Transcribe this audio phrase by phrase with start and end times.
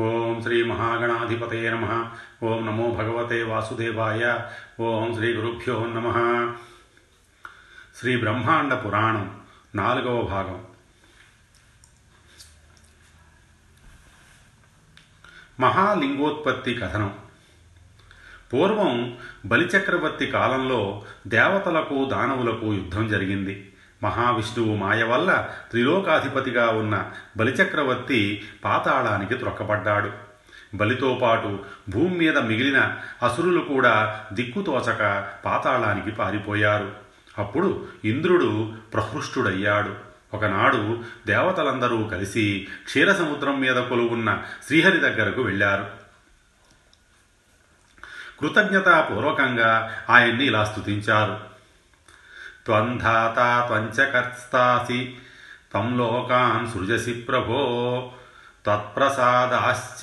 [0.00, 2.10] ఓం శ్రీ మహాగణాధిపతయ నమ.
[2.42, 4.40] ఓం నమో భగవతే వాసుదేవాయ.
[4.80, 6.12] ఓం శ్రీ గురుభ్యో నమ.
[7.96, 9.40] శ్రీ బ్రహ్మాండ పురాణం
[9.74, 10.64] నాలుగవ భాగం.
[15.60, 17.18] మహాలింగోత్పత్తి కథనం.
[18.52, 23.67] పూర్వం బలిచక్రవర్తి కాలంలో దేవతలకు దానవులకు యుద్ధం జరిగింది.
[24.02, 30.12] మహావిష్ణువు మాయ వల్ల త్రిలోకాధిపతిగా ఉన్న బలిచక్రవర్తి పాతాళానికి త్రొక్కబడ్డాడు
[30.74, 36.92] బలితో పాటు భూమి మీద మిగిలిన అసురులు కూడా దిక్కుతోచక పాతాళానికి పారిపోయారు.
[37.38, 39.94] అప్పుడు ఇంద్రుడు ప్రహృష్టుడయ్యాడు.
[40.34, 45.86] ఒకనాడు దేవతలందరూ కలిసి క్షీరసముద్రం మీద కొలువున్న శ్రీహరి దగ్గరకు వెళ్ళారు.
[48.40, 50.64] కృతజ్ఞతాపూర్వకంగా ఆయన్ని ఇలా
[52.68, 55.00] స్తుతించారు త్వంధాత త్వంచకర్స్తాసి
[55.70, 57.60] త్వం లోకాన్ సృజసి ప్రభో
[58.64, 60.02] త్వత్ప్రసాదాశ్చ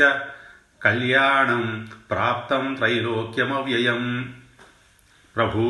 [0.82, 1.64] కళ్యాణం
[2.12, 4.02] ప్రాప్తం త్రైలోక్యమవ్యయం
[5.36, 5.64] ప్రభు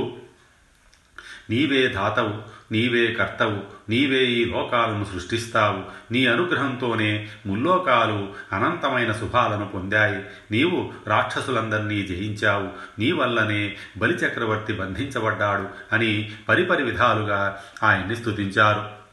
[1.50, 2.36] నీవే ధాతవు
[2.72, 3.58] నీవే కర్తవు
[3.90, 10.24] నీవే ఈ లోకాలను సృష్టిస్తావు నీ అనుగ్రహంతోనే ముల్లోకాలు అనంతమైన శుభాలను పొందాయి.
[10.52, 12.68] నీవు రాక్షసులందరినీ జయించావు
[13.00, 19.05] నీ వల్లనే బలిచక్రవర్తి బంధించబడ్డాడు అని పరిపరి విధాలుగా ఆయన్ని స్తుతించారు.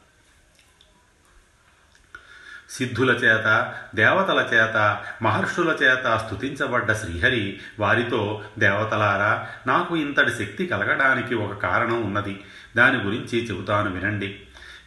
[2.73, 11.59] సిద్ధుల చేత దేవతల చేత మహర్షుల చేత స్తుతించబడ్డ శ్రీహరి వారితో దేవతలారా నాకు ఇంతటి శక్తి కలగడానికి ఒక
[11.59, 12.41] కారణం ఉన్నది.
[12.77, 14.41] దాని గురించి చెబుతాను వినండి.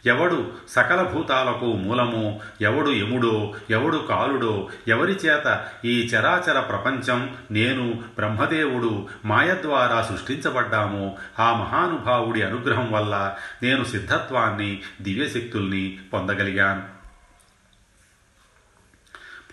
[0.06, 9.08] ఎవడు సకల భూతాలకు మూలమో ఎవడు యముడో ఎవడు కాలుడో ఎవరి చేత ఈ చరాచర ప్రపంచం నేను బ్రహ్మదేవుడు
[9.24, 16.95] మాయ ద్వారా సృష్టించబడ్డామో ఆ మహానుభావుడి అనుగ్రహం వల్ల నేను సిద్ధత్వాన్ని దివ్యశక్తుల్ని పొందగలిగాను.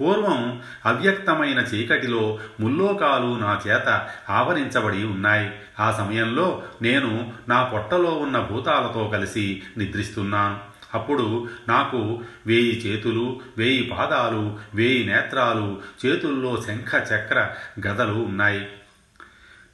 [0.02, 5.52] పూర్వం అవ్యక్తమైన చీకటిలో ముల్లోకాలు నా చేత ఆవరించబడి ఉన్నాయి.
[5.80, 14.59] ఆ సమయంలో నేను నా పొట్టలో ఉన్న భూతాలతో కలిసి నిద్రిస్తున్నాను అప్పుడు నాకు వేయి చేతులు వేయి పాదాలు
[14.76, 17.50] వేయి నేత్రాలు చేతుల్లో శంఖ చక్ర
[17.88, 18.68] గదలు ఉన్నాయి.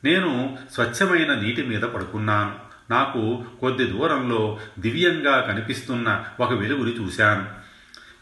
[0.04, 7.59] నేను స్వచ్ఛమైన నీటి మీద పడుకున్నాను నాకు కొద్ది దూరంలో దివ్యంగా కనిపిస్తున్న ఒక వెలుగుని చూశాను.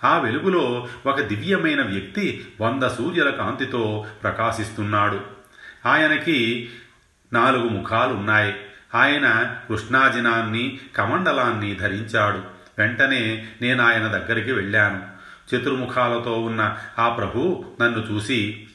[0.04, 5.22] ఆ వెలుగులో ఒక దివ్యమైన వ్యక్తి వంద సూర్యుల కాంతితో ప్రకాశిస్తున్నాడు.
[5.86, 6.70] ఆయనకి
[7.34, 8.56] నాలుగు ముఖాలున్నాయి.
[8.96, 12.44] ఆయన కృష్ణాజినాన్ని కమండలాన్ని ధరించాడు.
[12.78, 15.08] వెంటనే నేను ఆయన దగ్గరికి వెళ్ళాను.
[15.56, 18.68] చతుర్ముఖాలతో ఉన్న ఆ ప్రభు నన్ను చూసి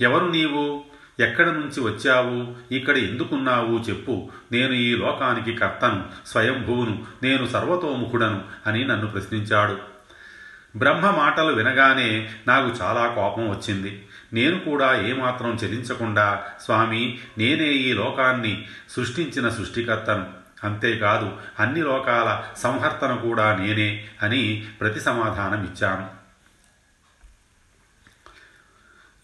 [0.00, 0.89] ఎవరు నీవు?
[1.20, 2.74] ఎక్కడి నుంచి వచ్చావు?
[2.74, 3.90] ఇక్కడ ఎందుకున్నావు?
[3.90, 4.30] చెప్పు.
[4.52, 9.78] నేను ఈ లోకానికి కర్తను స్వయంభువును నేను సర్వతోముఖుడను అని నన్ను ప్రశ్నించాడు.
[10.78, 14.06] బ్రహ్మ మాటలు వినగానే నాకు చాలా కోపం వచ్చింది.
[14.32, 20.40] నేను కూడా ఏమాత్రం చెలించకుండా స్వామి నేనే ఈ లోకాన్ని సృష్టించిన సృష్టికర్తను.
[20.64, 26.19] అంతేకాదు అన్ని లోకాల సంహర్తన కూడా నేనే అని ప్రతి సమాధానం ఇచ్చాను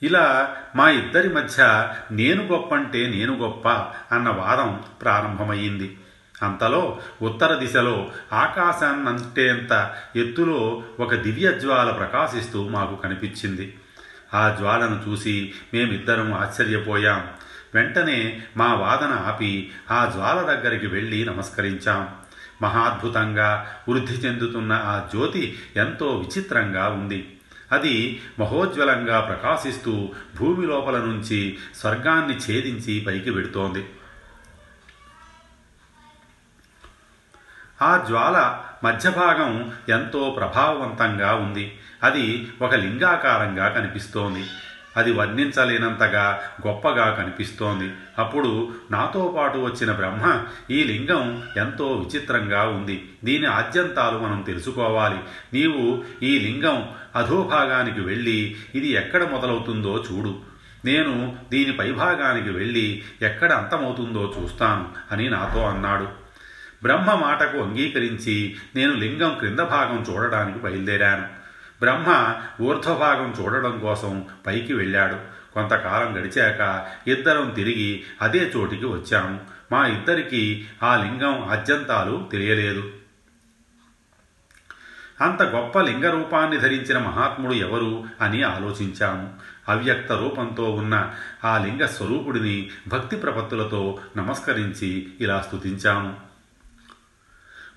[0.02, 3.68] ఇలా మా ఇద్దరి మధ్య నేను గొప్పంటే నేను గొప్ప
[4.14, 5.98] అన్న వాదం ప్రారంభమయ్యింది.
[6.42, 13.76] అంతలో ఉత్తర దిశలో ఆకాశాన్నంటేంత ఎత్తులో ఒక దివ్య జ్వాల ప్రకాశిస్తూ మాకు కనిపించింది.
[14.34, 17.26] ఆ జ్వాలను చూసి మేమిద్దరం ఆశ్చర్యపోయాం.
[17.74, 22.08] వెంటనే మా వాదన ఆపి ఆ జ్వాల దగ్గరికి వెళ్ళి నమస్కరించాం.
[22.62, 27.35] మహాద్భుతంగా వృద్ధి చెందుతున్న ఆ జ్యోతి ఎంతో విచిత్రంగా ఉంది.
[27.72, 33.88] అది మహోజ్వలంగా ప్రకాశిస్తూ భూమి లోపల నుంచి స్వర్గాన్ని ఛేదించి పైకి వెడుతోంది.
[37.82, 41.78] ఆ జ్వాల మధ్యభాగం ఎంతో ప్రభావవంతంగా ఉంది.
[42.02, 44.46] అది ఒక లింగాకారంగా కనిపిస్తోంది.
[44.96, 47.92] అది వర్ణించలేనంతగా గొప్పగా కనిపిస్తోంది.
[48.18, 53.08] అప్పుడు నాతో పాటు వచ్చిన బ్రహ్మ ఈ లింగం ఎంతో విచిత్రంగా ఉంది.
[53.24, 55.18] దీని ఆద్యంతాలు మనం తెలుసుకోవాలి.
[55.52, 60.38] నీవు ఈ లింగం అధోభాగానికి వెళ్ళి ఇది ఎక్కడ మొదలవుతుందో చూడు.
[60.84, 66.08] నేను దీని పైభాగానికి వెళ్ళి ఎక్కడ అంతమవుతుందో చూస్తాను అని నాతో అన్నాడు.
[66.82, 71.45] బ్రహ్మ మాటకు అంగీకరించి నేను లింగం క్రింద భాగం చూడడానికి బయలుదేరాను.
[71.80, 75.16] బ్రహ్మ ఊర్ధ్వభాగం చూడడం కోసం పైకి వెళ్ళాడు.
[75.54, 79.40] కొంతకాలం గడిచాక ఇద్దరం తిరిగి అదే చోటికి వచ్చాము
[79.72, 82.92] మా ఇద్దరికీ ఆ లింగం అత్యంతాలు తెలియలేదు.
[85.20, 89.34] అంత గొప్ప లింగ రూపాన్ని ధరించిన మహాత్ముడు ఎవరు అని ఆలోచించాము
[89.68, 91.14] అవ్యక్త రూపంతో ఉన్న
[91.44, 96.16] ఆ లింగ స్వరూపుడిని భక్తి ప్రపత్తులతో నమస్కరించి ఇలా స్తుతించాము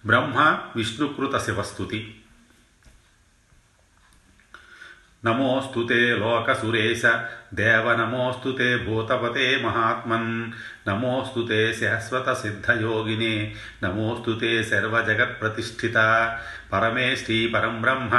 [0.05, 2.18] బ్రహ్మ విష్ణుకృత శివస్థుతి.
[5.25, 7.05] నమోస్తు తే లోకసురేశ
[7.53, 10.51] దేవ నమోస్తు తే భూతపతే మహాత్మన్.
[10.89, 15.97] నమోస్తు తే శాశ్వత సిద్ధయోగినే నమోస్తు తే సర్వజగత్ప్రతిష్ఠిత
[16.73, 18.09] పరమే శ్రీ పరం బ్రహ్మ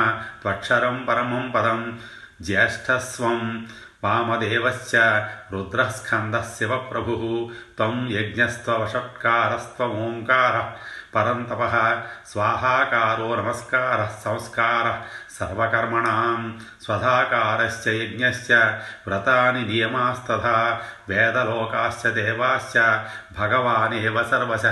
[0.42, 1.98] త్వక్షరం పరమం పదం.
[2.42, 3.68] జ్యేష్ఠస్వం
[4.02, 4.96] వామదేవశ్చ
[5.52, 7.22] రుద్రస్కందః శివప్రభుः
[7.76, 10.68] త్వం యజ్ఞస్త్వవషట్కారస్త్వమోంकारः
[11.14, 11.62] పరంతప
[12.26, 15.02] స్వాహాకారో నమస్కార సంస్కార
[15.38, 18.52] సర్వకర్మణం స్వధాకారశ్చ యజ్ఞశ్చ
[19.06, 20.80] వ్రతాని నియమాస్తథా
[21.10, 22.78] వేదలోకాశ్చ దేవాశ్చ
[23.38, 24.66] భగవానేవ సర్వశ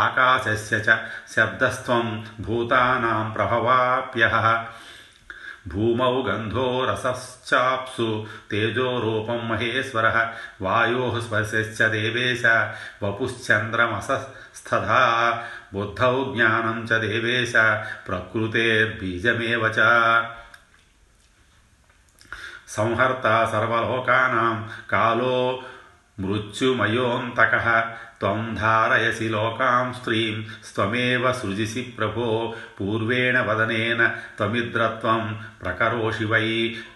[0.00, 0.98] ఆకాశస్య చ
[1.34, 4.66] శబ్దస్త్వం భూతానాం ప్రభవాప్యః
[5.68, 10.32] भूमौ गन्धो रसश्चाप्सु तेजोरूपं महेश्वरः,
[10.62, 12.70] वायोः स्पर्शश्च देवेश,
[13.02, 17.52] वपुश्चन्द्रमसस्तथा, बुद्धौ ज्ञानं च देवेश
[18.06, 19.76] प्रकृतेर्बीजमेव च।
[22.68, 25.64] संहर्ता सर्वलोकानां कालो
[26.18, 27.54] మృత్యుమయోంతక
[28.20, 32.28] త్వం ధారయసి లోకాం స్త్రీం స్వమేవ సృజిసి ప్రభో
[32.78, 34.02] పూర్వేణ వదనేన
[34.38, 35.22] త్వమిద్రత్వం
[35.62, 36.46] ప్రకరోషి వై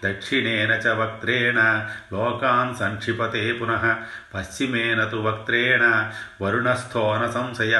[0.05, 1.59] దక్షిణేన చ వక్త్రేణ
[2.13, 3.85] లోకాన్ సంక్షిపతే పునః
[4.33, 5.83] పశ్చిమేన తు వక్త్రేణ
[6.41, 7.75] వరుణస్థోన సంశయ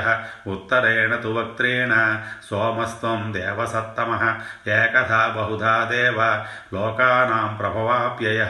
[0.48, 1.94] ఉత్తరేణ తు వక్త్రేణ
[2.50, 4.12] సోమస్వం దేవసత్తమ
[4.72, 6.20] ఏకథా బహుధా దేవ
[6.74, 8.42] లోకానాం ప్రభవాప్యయ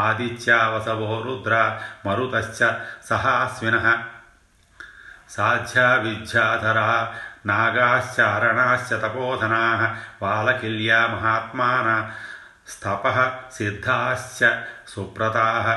[0.00, 1.54] ఆదిత్యావసవో రుద్ర
[2.06, 4.02] మరు मरुतश्च सहास्विनः
[5.28, 7.14] साध्या विद्याधरा
[7.46, 9.86] नागाश्चारणाश्च तपोधनाः
[10.22, 12.10] वालकिल्या महात्मान,
[12.66, 15.74] स्तपः सिद्धाश्च सुप्रताः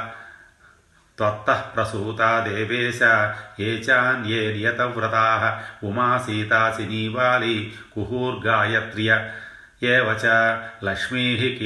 [1.18, 3.02] त्वत्तः प्रसूता देवेश,
[3.60, 9.34] ये चान्ये नियतव्रताः। उमा सीता सिनीवाली कुहूर्गायत्र्य।
[9.84, 10.26] एव च
[10.84, 11.60] लक्ष्मीः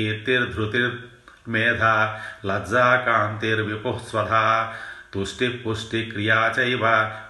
[1.47, 4.73] कीर्तिर्धृतिर्मेधा लज्जा कान्तिर्विपुः स्वधा
[5.13, 6.85] तुष्टिपुष्टिक्रिया चैव,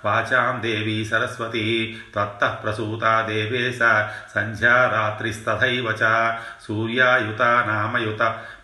[0.05, 3.79] वाचां देवी सरस्वती त्वत्तः प्रसूता देवेश
[4.29, 8.21] संध्या रात्रिस्तथैव च, सूर्यायुता नामयुत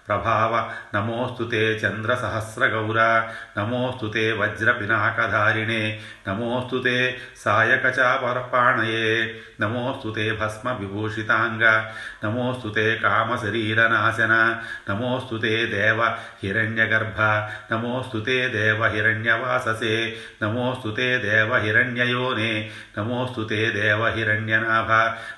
[0.08, 3.00] ప్రభావ నమోస్తు తే చంద్రసహస్రగౌర
[3.58, 9.06] నమోస్తు తే వజ్రపినాకధారిణే నమోస్తు తే సాయకచాపరపాణయే
[9.62, 11.64] నమోస్తు తే భస్మ విభూషితాంగ
[12.24, 14.34] నమోస్తు తే కామశరీరనాశన
[14.90, 16.02] నమోస్తు తే దేవ
[16.44, 17.22] హిరణ్యగర్భ
[17.72, 19.96] నమోస్తు తే దేవ హిరణ్యవాససే
[20.44, 24.92] నమోస్తు తే దేవ హిరణ్యయోనే నమోస్తు దేవ హిరణ్యనాభ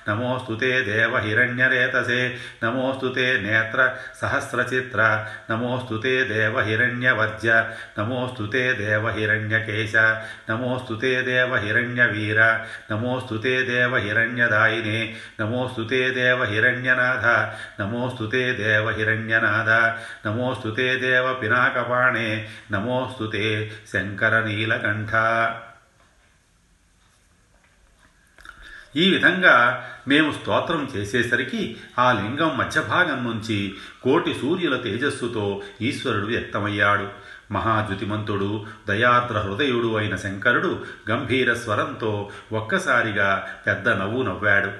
[0.08, 3.06] నమోస్తు దేవ హిరణ్యరేతసే నమోస్తు
[3.42, 3.80] నేత్ర
[4.20, 7.46] సహస్ర सहस्रचित्र। नमोस्तु ते देवहिरण्यवर्ज
[7.98, 9.92] नमोस्तु ते देवहिरण्यकेश।
[10.50, 22.46] नमोस्तु ते देवहिरण्यवीर। नमोस्तु ते देवहिरण्यदायिने। नमोस्तु ते देवहिरण्यनाथ। नमोस्तु ते देवहिरण्यनाथ नमोस्तु ते देवपिनाकपाणे।
[22.72, 25.10] नमोस्तु ते शङ्करनीलकण्ठ।
[28.96, 37.08] ఈ విధంగా మేము స్తోత్రం చేసేసరికి ఆ లింగం మధ్యభాగం నుంచి కోటి సూర్యుల తేజస్సుతో ఈశ్వరుడు వ్యక్తమయ్యాడు.
[37.52, 44.70] మహాద్యుతిమంతుడు దయార్ద్ర హృదయుడు అయిన శంకరుడు గంభీర స్వరంతో ఒక్కసారిగా పెద్ద నవ్వు నవ్వాడు.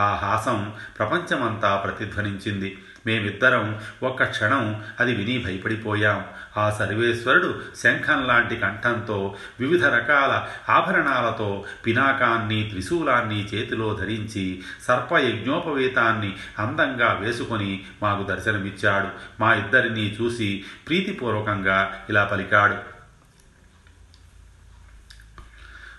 [0.00, 2.78] ఆ హాసం ప్రపంచమంతా ప్రతిధ్వనించింది.
[3.08, 6.24] మేమిద్దరం ఒక్క క్షణం అది విని భయపడిపోయాం.
[6.56, 17.84] ఆ సర్వేశ్వరుడు శంఖం లాంటి కంఠంతో వివిధ రకాల ఆభరణాలతో పినాకాన్ని త్రిశూలాన్ని చేతిలో ధరించి సర్పయజ్ఞోపవేతాన్ని అందంగా వేసుకొని
[18.02, 19.08] మాకు దర్శనమిచ్చాడు.
[19.40, 22.97] మా ఇద్దరినీ చూసి ప్రీతిపూర్వకంగా ఇలా పలికాడు.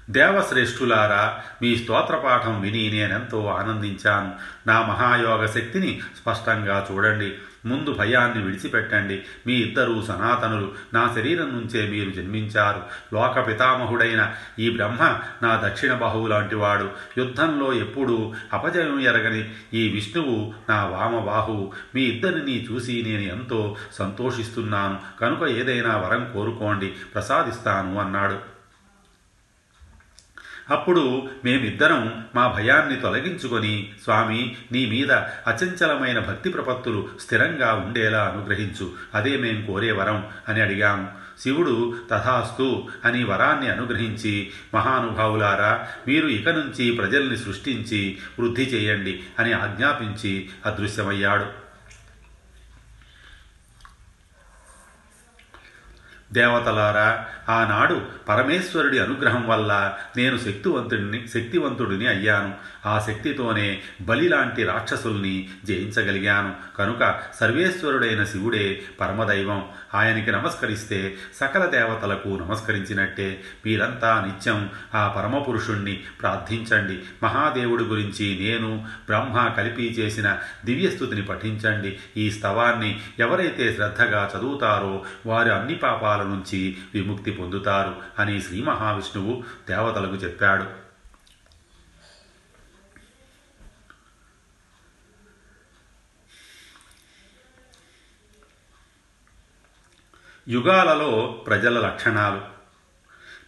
[0.10, 4.32] దేవశ్రేష్ఠులారా మీ స్తోత్రపాఠం విని నేనెంతో ఆనందించాను.
[4.68, 7.34] నా మహాయోగ శక్తిని స్పష్టంగా చూడండి.
[7.66, 9.22] ముందు భయాన్ని విడిచిపెట్టండి.
[9.48, 10.72] మీ ఇద్దరూ సనాతనులు.
[10.94, 12.82] నా శరీరం నుంచే మీరు జన్మించారు.
[13.14, 20.86] లోక పితామహుడైన ఈ బ్రహ్మ నా దక్షిణ బాహువు లాంటివాడు యుద్ధంలో ఎప్పుడూ అపజయం ఎరగని ఈ విష్ణువు నా
[20.86, 21.72] వామబాహువు.
[21.96, 24.98] మీ ఇద్దరిని చూసి నేను ఎంతో సంతోషిస్తున్నాను.
[25.22, 26.88] కనుక ఏదైనా వరం కోరుకోండి.
[26.88, 28.59] ప్రసాదిస్తాను అన్నాడు.
[30.70, 35.12] అప్పుడు మేమిద్దరం మా భయాన్ని తొలగించుకొని స్వామి నీ మీద
[35.48, 38.92] అచంచలమైన భక్తి ప్రపత్తులు స్థిరంగా ఉండేలా అనుగ్రహించు.
[39.16, 41.10] అదే మేం కోరే వరం అని అడిగాం.
[41.40, 50.50] శివుడు తథాస్తు అని వరాన్ని అనుగ్రహించి మహానుభావులారా మీరు ఇక నుంచి ప్రజల్ని సృష్టించి వృద్ధి చేయండి అని ఆజ్ఞాపించి
[50.66, 51.69] అదృశ్యమయ్యాడు.
[56.34, 62.54] దేవతలారా ఆనాడు పరమేశ్వరుడి అనుగ్రహం వల్ల నేను శక్తివంతుడిని శక్తివంతుడిని అయ్యాను.
[62.86, 66.78] ఆ శక్తితోనే బలి లాంటి రాక్షసుల్ని జయించగలిగాను.
[66.78, 69.70] కనుక సర్వేశ్వరుడైన శివుడే పరమదైవం.
[69.96, 73.44] ఆయనకి నమస్కరిస్తే సకల దేవతలకు నమస్కరించినట్టే.
[73.66, 77.00] మీరంతా నిత్యం ఆ పరమపురుషుణ్ణి ప్రార్థించండి.
[77.24, 82.00] మహాదేవుడి గురించి నేను బ్రహ్మ కలిపి చేసిన దివ్యస్థుతిని పఠించండి.
[82.18, 90.16] ఈ స్తవాన్ని ఎవరైతే శ్రద్ధగా చదువుతారో వారు అన్ని పాపాల నుంచి విముక్తి పొందుతారు అని శ్రీ మహావిష్ణువు దేవతలకు
[90.16, 90.89] చెప్పాడు.
[100.50, 102.42] యుగాలలో ప్రజల లక్షణాలు.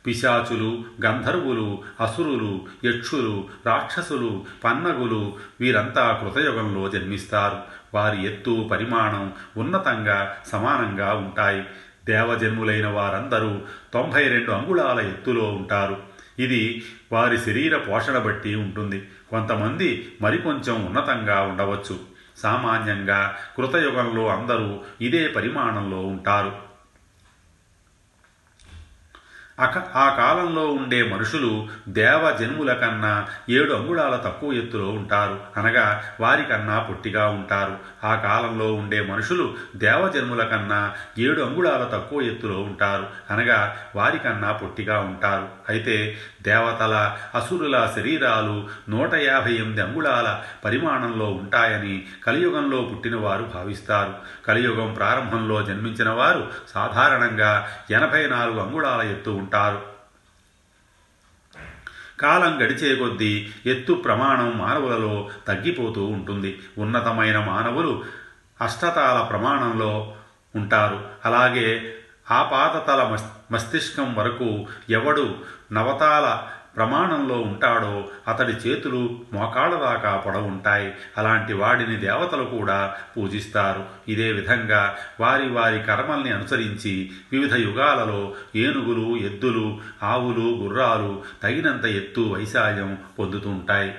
[0.08, 7.58] పిశాచులు గంధర్వులు అసురులు యక్షులు రాక్షసులు పన్నగులు వీరంతా కృతయుగంలో జన్మిస్తారు.
[7.94, 11.64] వారి ఎత్తు పరిమాణం ఉన్నతంగా సమానంగా ఉంటాయి.
[12.06, 13.60] దేవజన్ములైన వారందరూ
[13.94, 15.98] తొంభై రెండు అంగుళాల ఎత్తులో ఉంటారు.
[16.40, 19.08] ఇది వారి శరీర పోషణ బట్టి ఉంటుంది.
[19.30, 22.00] కొంతమంది మరికొంచెం ఉన్నతంగా ఉండవచ్చు.
[22.38, 26.71] సామాన్యంగా కృతయుగంలో అందరూ ఇదే పరిమాణంలో ఉంటారు.
[29.96, 35.40] ఆ కాలంలో ఉండే మనుషులు దేవ జన్ముల కన్నా ఏడు అంగుళాల తక్కువ ఎత్తులో ఉంటారు.
[35.58, 37.78] అనగా వారికన్నా పొట్టిగా ఉంటారు.
[38.04, 43.08] ఆ కాలంలో ఉండే మనుషులు దేవ జన్ముల కన్నా ఏడు అంగుళాల తక్కువ ఎత్తులో ఉంటారు.
[43.30, 45.48] అనగా వారికన్నా పొట్టిగా ఉంటారు.
[45.70, 54.14] అయితే దేవతల అసురుల శరీరాలు నూట యాభై ఎనిమిది అంగుళాల పరిమాణంలో ఉంటాయని కలియుగంలో పుట్టినవారు భావిస్తారు.
[54.48, 59.51] కలియుగం ప్రారంభంలో జన్మించిన వారు సాధారణంగా ఎనభై నాలుగు అంగుళాల ఎత్తు ఉంటారు
[62.20, 66.60] కాలం గడిచే కొద్దీ ఎత్తు ప్రమాణం మానవులలో తగ్గిపోతూ ఉంటుంది.
[66.78, 68.04] ఉన్నతమైన మానవులు
[68.62, 70.16] అష్టతాల ప్రమాణంలో
[70.56, 71.10] ఉంటారు.
[71.26, 71.96] అలాగే
[72.32, 73.18] ఆపాతతల
[73.52, 75.36] మస్తిష్కం వరకు ఎవడు
[75.72, 80.94] నవతాల ప్రమాణంలో ఉంటాడో అతడి చేతులు మోకాళ్ళ దాకా పొడవుంటాయి.
[81.18, 83.84] అలాంటి వాడిని దేవతలు కూడా పూజిస్తారు.
[84.08, 92.98] ఇదే విధంగా వారి వారి కర్మల్ని అనుసరించి వివిధ యుగాలలో ఏనుగులు ఎద్దులు ఆవులు గుర్రాలు తగినంత ఎత్తు వైశాల్యం
[93.20, 93.96] పొందుతుంటాయి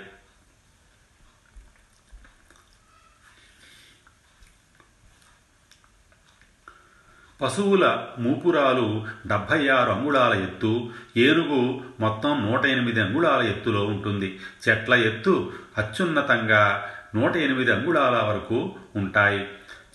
[7.43, 14.39] పశువుల మూపురాలు డెబ్భై ఆరు అంగుళాల ఎత్తు ఏనుగు మొత్తం నూట ఎనిమిది అంగుళాల ఎత్తులో ఉంటుంది.
[14.69, 16.85] చెట్ల ఎత్తు అత్యున్నతంగా
[17.15, 19.49] నూట ఎనిమిది అంగుళాల వరకు ఉంటాయి.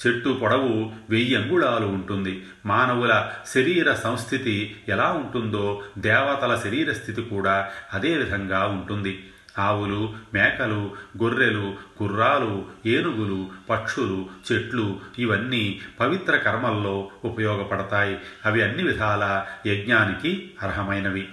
[0.08, 2.46] చెట్టు పొడవు వెయ్యి అంగుళాలు ఉంటుంది.
[2.66, 9.24] మానవుల శరీర సంస్థితి ఎలా ఉంటుందో దేవతల శరీర స్థితి కూడా అదే విధంగా ఉంటుంది.
[9.60, 18.20] ఆవులు మేకలు గొర్రెలు గుర్రాలు ఏనుగులు పక్షులు చెట్లు ఇవన్నీ పవిత్ర కర్మల్లో ఉపయోగపడతాయి.
[18.46, 21.30] అవి అన్ని విధాల యజ్ఞానికి అర్హమైనవి.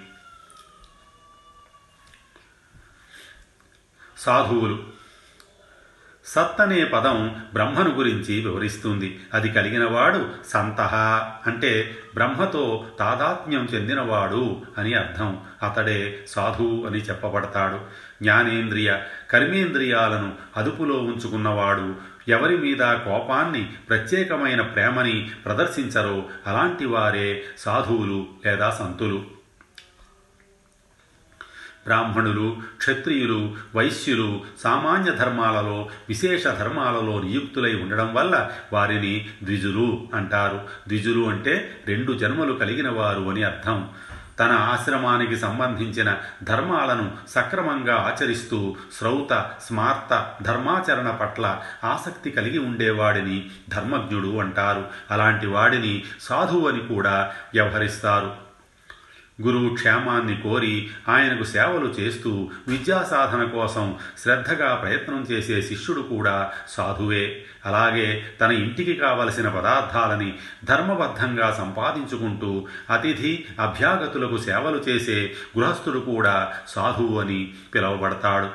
[4.19, 5.04] సాధువులు
[6.27, 9.21] సత్ అనే పదం బ్రహ్మను గురించి వివరిస్తుంది.
[9.35, 10.95] అది కలిగినవాడు సంతహ
[11.47, 15.41] అంటే బ్రహ్మతో తాదాత్మ్యం చెందినవాడు అని అర్థం.
[15.63, 17.81] అతడే సాధువు అని చెప్పబడతాడు.
[18.23, 18.97] జ్ఞానేంద్రియ
[19.31, 21.95] కర్మేంద్రియాలను అదుపులో ఉంచుకున్నవాడు
[22.29, 29.34] ఎవరి మీద కోపాన్ని ప్రత్యేకమైన ప్రేమని ప్రదర్శించరో అలాంటి వారే సాధువులు లేదా సంతులు.
[31.85, 40.61] బ్రాహ్మణులు క్షత్రియులు వైశ్యులు సామాన్య ధర్మాలలో విశేష ధర్మాలలో నియుక్తులై ఉండడం వల్ల వారిని ద్విజులు అంటారు.
[40.89, 43.89] ద్విజులు అంటే రెండు జన్మలు కలిగిన వారు అని అర్థం.
[44.41, 54.85] తన ఆశ్రమానికి సంబంధించిన ధర్మాలను సక్రమంగా ఆచరిస్తూ శ్రౌత స్మార్త ధర్మాచరణ పట్ల ఆసక్తి కలిగి ఉండేవాడిని ధర్మజ్ఞుడు అంటారు.
[55.11, 58.44] అలాంటి వాడిని సాధువు అని కూడా వ్యవహరిస్తారు.
[59.43, 67.45] గురువు క్షేమాన్ని కోరి ఆయనకు సేవలు చేస్తూ విద్యా సాధన కోసం శ్రద్ధగా ప్రయత్నం చేసే శిష్యుడు కూడా సాధువే.
[67.67, 77.55] అలాగే తన ఇంటికి కావలసిన పదార్థాలని ధర్మబద్ధంగా సంపాదించుకుంటూ అతిథి అభ్యాగతులకు సేవలు చేసే గృహస్థుడు కూడా సాధువు అని
[77.75, 78.51] పిలువబడతాడు.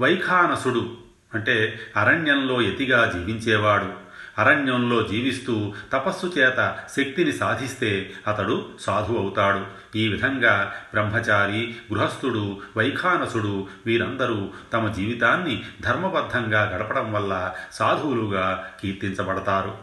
[0.00, 0.96] వైఖానసుడు
[1.34, 4.03] అంటే అరణ్యంలో ఎతిగా జీవించేవాడు.
[4.38, 9.66] అరణ్యంలో జీవిస్తూ తపస్సు చేత శక్తిని సాధిస్తే అతడు సాధు అవుతాడు.
[9.96, 19.78] ఈ విధంగా బ్రహ్మచారి గృహస్థుడు వైఖానసుడు వీరందరూ తమ జీవితాన్ని ధర్మబద్ధంగా గడపడం వల్ల సాధువులుగా కీర్తించబడతారు.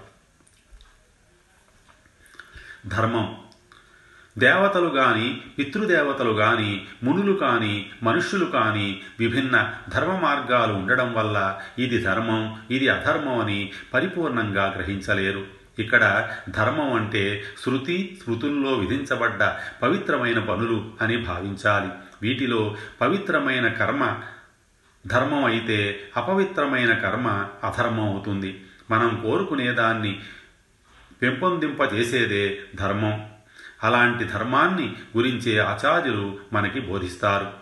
[2.88, 3.38] ధర్మం
[4.38, 12.58] దేవతలు గాని పితృదేవతలు గాని మునులు కాని మనుష్యులు కాని విభిన్న ధర్మ మార్గాలు ఉండడం వల్ల ఇది ధర్మం
[12.72, 15.46] ఇది అధర్మం అని పరిపూర్ణంగా గ్రహించలేరు.
[15.80, 21.90] ఇక్కడ ధర్మం అంటే శృతి శృతుల్లో విధించబడ్డ పవిత్రమైన పనులు అని భావించాలి.
[22.22, 24.20] వీటిలో పవిత్రమైన కర్మ
[25.08, 28.64] ధర్మం అయితే అపవిత్రమైన కర్మ అధర్మం అవుతుంది.
[28.92, 30.20] మనం కోరుకునేదాన్ని
[31.22, 33.31] పెంపొందింపజేసేదే ధర్మం.
[33.84, 37.62] అలాంటి ధర్మాన్ని గురించే ఆచార్యులు మనకి బోధిస్తారు.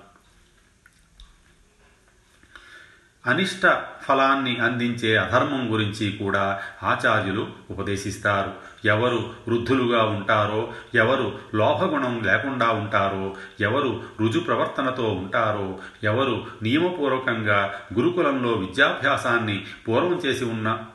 [3.27, 8.53] అనిష్ట ఫలాన్ని అందించే అధర్మం గురించి కూడా ఆచార్యులు ఉపదేశిస్తారు.
[8.85, 19.65] ఎవరు వృద్ధులుగా ఉంటారో ఎవరు లోభగుణం లేకుండా ఉంటారో ఎవరు రుజు ప్రవర్తనతో ఉంటారో ఎవరు నియమపూర్వకంగా గురుకులంలో విద్యాభ్యాసాన్ని
[19.87, 20.85] పూర్వం చేసి ఉన్న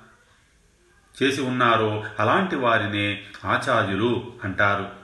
[1.22, 5.03] చేసి ఉన్నారో అలాంటి వారినే ఆచార్యులు అంటారు.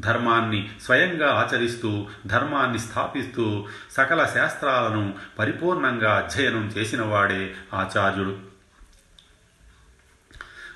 [0.00, 8.36] ధర్మాన్ని స్వయంగా ఆచరిస్తూ ధర్మాన్ని స్థాపిస్తూ సకల శాస్త్రాలను పరిపూర్ణంగా అధ్యయనం చేసినవాడే ఆచార్యుడు.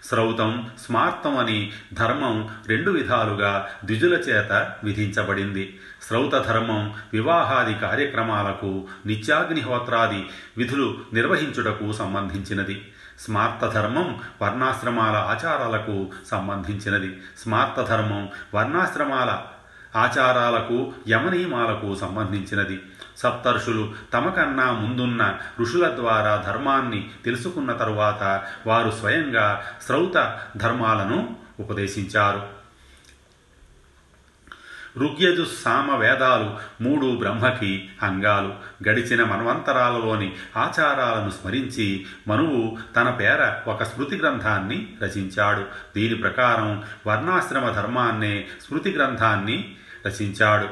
[0.04, 5.80] శ్రౌతం స్మార్తం అని ధర్మం రెండు విధాలుగా ద్విజుల చేత విధించబడింది.
[6.08, 10.26] శ్రౌత ధర్మం వివాహాది కార్యక్రమాలకు నిత్యాగ్నిహోత్రాది
[10.58, 12.92] విధులు నిర్వహించుటకు సంబంధించినది.
[13.18, 17.22] స్మార్త ధర్మం వర్ణాశ్రమాల ఆచారాలకు సంబంధించినది.
[17.38, 19.42] స్మార్త ధర్మం వర్ణాశ్రమాల
[19.96, 22.82] ఆచారాలకు యమనియమాలకు సంబంధించినది.
[23.16, 32.61] సప్తర్షులు తమకన్నా ముందున్న ఋషుల ద్వారా ధర్మాన్ని తెలుసుకున్న తరువాత వారు స్వయంగా శ్రౌత ధర్మాలను ఉపదేశించారు.
[34.98, 38.54] ఋగ్యజు సామ వేదాలు మూడు బ్రహ్మకి అంగాలు.
[38.88, 45.64] గడిచిన మనవంతరాలలోని ఆచారాలను స్మరించి మనువు తన పేర ఒక స్మృతి గ్రంథాన్ని రచించాడు.
[45.96, 49.74] దీని ప్రకారం వర్ణాశ్రమ ధర్మాన్నే స్మృతి గ్రంథాన్ని
[50.06, 50.68] రచించాడు.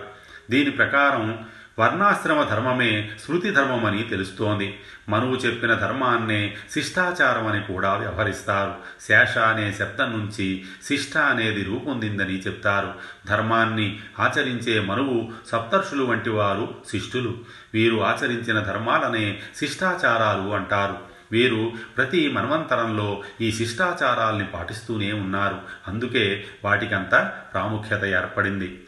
[0.51, 1.45] దీని ప్రకారం
[1.79, 4.79] వర్ణాశ్రమ ధర్మమే శృతి ధర్మమని తెలుస్తోంది.
[5.09, 8.75] మనువు చెప్పిన ధర్మాన్నే శిష్టాచారమని కూడా వ్యవహరిస్తారు.
[9.01, 12.95] శేష అనే శబ్దం నుంచి శిష్ట అనేది రూపొందిందని చెప్తారు.
[13.27, 17.39] ధర్మాన్ని ఆచరించే మనువు సప్తర్షులు వంటి వారు శిష్టులు.
[17.75, 20.97] వీరు ఆచరించిన ధర్మాలనే శిష్టాచారాలు అంటారు.
[21.33, 25.59] వీరు ప్రతి మన్వంతరంలో ఈ శిష్టాచారాల్ని పాటిస్తూనే ఉన్నారు.
[25.89, 28.81] అందుకే వాటికంత ప్రాముఖ్యత ఏర్పడింది.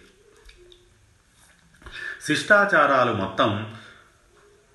[2.26, 3.72] శిష్టాచారాలు మొత్తం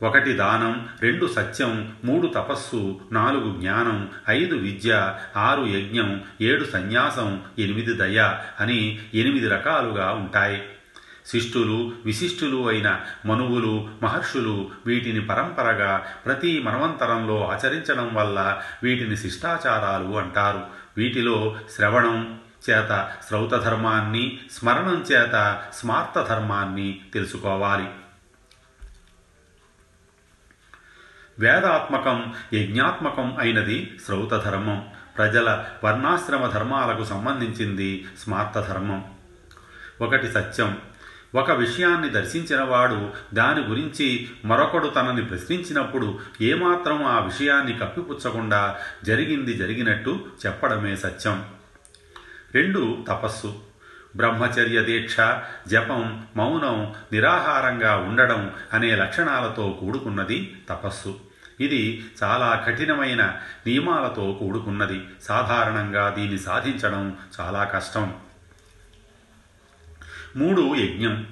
[0.03, 7.93] ఒకటి దానం రెండు సత్యం మూడు తపస్సు నాలుగు జ్ఞానం ఐదు విద్య ఆరు యజ్ఞం ఏడు సన్యాసం ఎనిమిది
[7.93, 10.63] దయ అని ఎనిమిది రకాలుగా ఉంటాయి.
[11.25, 20.63] శిష్టులు విశిష్టులు అయిన మనువులు మహర్షులు వీటిని పరంపరగా ప్రతి మనవంతరంలో ఆచరించడం వల్ల వీటిని శిష్టాచారాలు అంటారు.
[20.97, 27.89] వీటిలో శ్రవణం చేత శ్రౌత ధర్మాన్ని స్మరణం చేత స్మార్త ధర్మాన్ని తెలుసుకోవాలి.
[31.39, 39.05] వేదాత్మకం యజ్ఞాత్మకం అయినది శ్రౌత ధర్మం ప్రజల వర్ణాశ్రమ ధర్మాలకు సంబంధించింది స్మార్త ధర్మం
[40.01, 40.77] ఒకటి సత్యం.
[41.35, 50.95] ఒక విషయాన్ని దర్శించినవాడు దాని గురించి మరొకడు తనని ప్రశ్నించినప్పుడు ఏమాత్రం ఆ విషయాన్ని కప్పిపుచ్చకుండా జరిగింది జరిగినట్టు చెప్పడమే
[50.95, 51.56] సత్యం.
[52.55, 53.59] రెండు తపస్సు.
[54.15, 55.17] బ్రహ్మచర్య దీక్ష
[55.67, 61.19] జపం మౌనం నిరాహారంగా ఉండడం అనే లక్షణాలతో కూడుకున్నది తపస్సు.
[61.59, 63.35] ఇది చాలా కఠినమైన
[63.67, 65.01] నియమాలతో కూడుకున్నది.
[65.23, 68.15] సాధారణంగా దీన్ని సాధించడం చాలా కష్టం.
[70.35, 71.27] మూడు యజ్ఞం.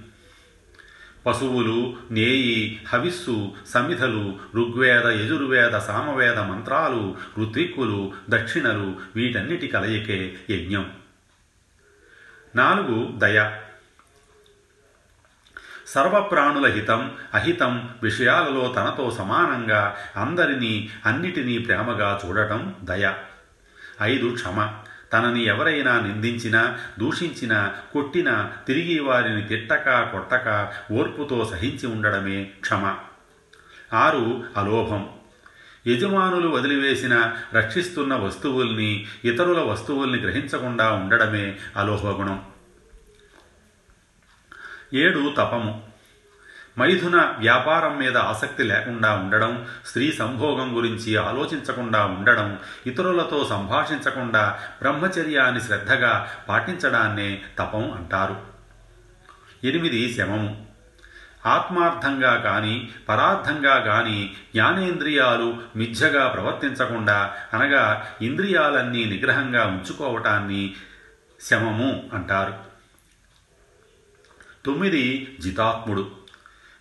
[1.25, 10.91] పశువులు నేయి హవిస్సు సమిధలు ఋగ్వేద యజుర్వేద సామవేద మంత్రాలు ఋత్విక్కులు దక్షిణలు వీటన్నిటి కలయికే యజ్ఞం.
[12.55, 13.57] నాలుగు దయ.
[15.87, 23.13] సర్వప్రాణుల హితం అహితం విషయాలలో తనతో సమానంగా అందరినీ అన్నిటినీ ప్రేమగా చూడటం దయ.
[24.01, 24.77] ఐదు క్షమ.
[25.13, 32.97] తనని ఎవరైనా నిందించినా దూషించినా కొట్టినా తిరిగి వారిని తిట్టక కొట్టక ఓర్పుతో సహించి ఉండడమే క్షమ.
[33.93, 35.09] ఆరు అలోభం.
[35.88, 42.45] యజమానులు వదిలివేసిన రక్షిస్తున్న వస్తువుల్ని ఇతరుల వస్తువుల్ని గ్రహించకుండా ఉండడమే అలోహగుణం.
[44.93, 45.95] ఏడు తపము.
[46.80, 56.32] మైథున వ్యాపారం మీద ఆసక్తి లేకుండా ఉండడం స్త్రీ సంభోగం గురించి ఆలోచించకుండా ఉండడం ఇతరులతో సంభాషించకుండా బ్రహ్మచర్యాన్ని శ్రద్ధగా
[56.50, 58.38] పాటించడాన్నే తపం అంటారు.
[59.63, 60.64] ఎనిమిది శమము.
[61.45, 70.75] ఆత్మార్థంగా కానీ పరార్థంగా కానీ జ్ఞానేంద్రియాలు మిథ్యగా ప్రవర్తించకుండా అనగా ఇంద్రియాలన్నీ నిగ్రహంగా ఉంచుకోవటాన్ని
[71.41, 72.53] శమము అంటారు.
[74.65, 76.12] తొమ్మిది జితాత్ముడు.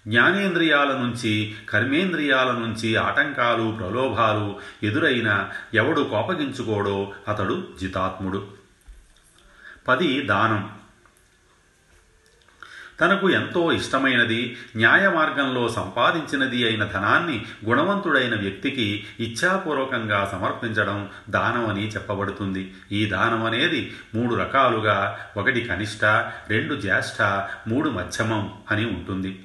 [0.09, 8.49] జ్ఞానేంద్రియాల నుంచి కర్మేంద్రియాల నుంచి ఆటంకాలు ప్రలోభాలు ఎదురైన ఎవడు కోపగించుకోడో అతడు జితాత్ముడు.
[9.89, 10.84] పది దానం.
[13.01, 22.75] తనకు ఎంతో ఇష్టమైనది న్యాయ మార్గంలో సంపాదించినది అయిన ధనాన్ని గుణవంతుడైన వ్యక్తికి ఇచ్ఛాపూర్వకంగా సమర్పించడం దానం అని చెప్పబడుతుంది.
[22.93, 26.05] ఈ దానం అనేది మూడు రకాలుగా ఒకటి కనిష్ట
[26.49, 27.23] రెండు జ్యేష్ఠ
[27.69, 29.44] మూడు మధ్యమం అని ఉంటుంది.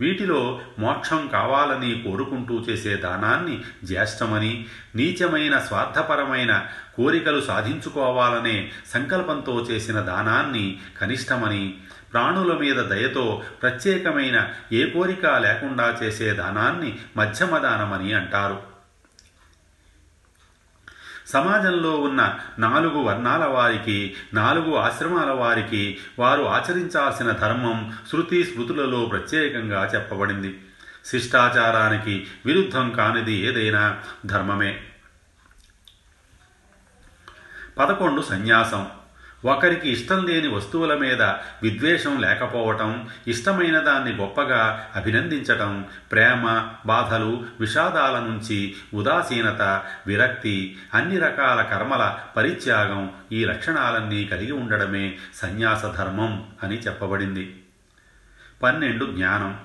[0.00, 11.78] వీటిలో మోక్షం కావాలని కోరుకుంటూ చేసే దానాన్ని జ్యేష్టమని నీచమైన స్వార్థపరమైన కోరికలు సాధించుకోవాలనే సంకల్పంతో చేసిన దానాన్ని కనిష్టమని
[12.12, 18.73] ప్రాణుల మీద దయతో ప్రత్యేకమైన ఏ కోరిక లేకుండా చేసే దానాన్ని మధ్యమ దానమని అంటారు.
[21.26, 30.60] సమాజంలో ఉన్న నాలుగు వర్ణాల వారికి నాలుగు ఆశ్రమాల వారికి వారు ఆచరించాల్సిన ధర్మం శృతి స్మృతులలో ప్రత్యేకంగా చెప్పబడింది.
[31.04, 34.82] శిష్టాచారానికి విరుద్ధం కానిది ఏదైనా ధర్మమే.
[37.78, 38.86] పదకొండు సన్యాసం.
[39.44, 41.22] ఒకరికి ఇష్టం లేని వస్తువుల మీద
[41.62, 52.18] విద్వేషం లేకపోవటం ఇష్టమైన దాన్ని గొప్పగా అభినందించటం ప్రేమ బాధలు విషాదాల నుంచి ఉదాసీనత విరక్తి అన్ని రకాల కర్మల
[52.36, 57.62] పరిత్యాగం ఈ లక్షణాలన్నీ కలిగి ఉండడమే సన్యాస ధర్మం అని చెప్పబడింది.
[58.62, 59.60] పన్నెండు జ్ఞానం.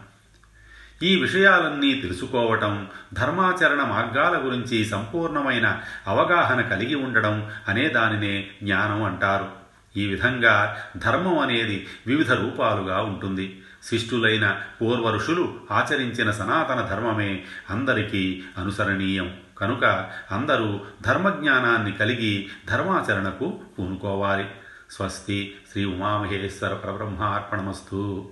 [1.03, 9.58] ఈ విషయాలన్నీ తెలుసుకోవటం ధర్మాచరణ మార్గాల గురించి సంపూర్ణమైన అవగాహన కలిగి ఉండడం అనే దానినే జ్ఞానం అంటారు.
[9.97, 13.61] ఈ విధంగా ధర్మం అనేది వివిధ రూపాలుగా ఉంటుంది.
[13.83, 19.37] శిష్టులైన పూర్వ ఋషులు ఆచరించిన సనాతన ధర్మమే అందరికీ అనుసరణీయం.
[19.57, 24.47] కనుక అందరూ ధర్మజ్ఞానాన్ని కలిగి ధర్మాచరణకు పూనుకోవాలి.
[24.91, 28.29] స్వస్తి శ్రీ ఉమామహేశ్వర పరబ్రహ్మార్పణమస్తు.